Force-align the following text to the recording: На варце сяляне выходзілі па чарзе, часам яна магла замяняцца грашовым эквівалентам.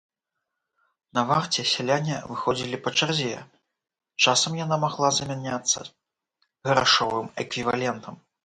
На 1.17 1.21
варце 1.31 1.65
сяляне 1.73 2.15
выходзілі 2.29 2.77
па 2.87 2.95
чарзе, 2.99 3.35
часам 4.25 4.53
яна 4.65 4.75
магла 4.87 5.09
замяняцца 5.21 5.79
грашовым 6.71 7.27
эквівалентам. 7.47 8.15